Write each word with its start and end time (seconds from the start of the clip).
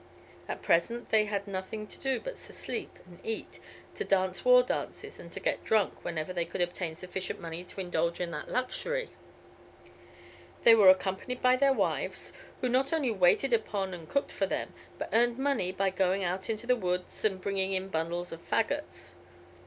At 0.47 0.63
present 0.63 1.09
they 1.09 1.25
had 1.25 1.47
nothing 1.47 1.85
to 1.85 1.99
do 1.99 2.19
but 2.19 2.35
to 2.35 2.53
sleep 2.53 2.97
and 3.05 3.19
eat, 3.23 3.59
to 3.93 4.03
dance 4.03 4.43
war 4.43 4.63
dances, 4.63 5.19
and 5.19 5.31
to 5.31 5.39
get 5.39 5.63
drunk 5.63 6.03
whenever 6.03 6.33
they 6.33 6.43
could 6.43 6.59
obtain 6.61 6.95
sufficient 6.95 7.39
money 7.39 7.63
to 7.65 7.79
indulge 7.79 8.19
in 8.19 8.31
that 8.31 8.49
luxury. 8.49 9.09
They 10.63 10.73
were 10.73 10.89
accompanied 10.89 11.43
by 11.43 11.55
their 11.55 11.71
wives, 11.71 12.33
who 12.61 12.67
not 12.69 12.91
only 12.91 13.11
waited 13.11 13.53
upon 13.53 13.93
and 13.93 14.09
cooked 14.09 14.31
for 14.31 14.47
them, 14.47 14.73
but 14.97 15.09
earned 15.13 15.37
money 15.37 15.71
by 15.71 15.91
going 15.91 16.23
out 16.23 16.49
into 16.49 16.65
the 16.65 16.75
woods 16.75 17.23
and 17.23 17.39
bringing 17.39 17.73
in 17.73 17.89
bundles 17.89 18.31
of 18.31 18.41
faggots. 18.43 19.13